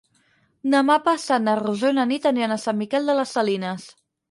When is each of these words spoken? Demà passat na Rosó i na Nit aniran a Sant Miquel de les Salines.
Demà 0.75 0.95
passat 1.07 1.43
na 1.43 1.55
Rosó 1.61 1.93
i 1.95 1.97
na 1.99 2.07
Nit 2.13 2.27
aniran 2.33 2.57
a 2.57 2.59
Sant 2.65 2.81
Miquel 2.83 3.09
de 3.13 3.19
les 3.21 3.37
Salines. 3.39 3.89